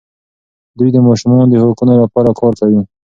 دوی 0.77 0.89
د 0.93 0.97
ماشومانو 1.07 1.51
د 1.51 1.55
حقونو 1.63 1.93
لپاره 2.03 2.29
کار 2.39 2.53
کوي. 2.59 2.81